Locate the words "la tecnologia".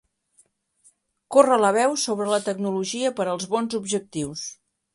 2.33-3.15